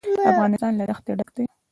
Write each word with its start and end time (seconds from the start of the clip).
افغانستان 0.31 0.71
له 0.79 0.85
دښتې 0.89 1.11
ډک 1.19 1.29
دی. 1.35 1.45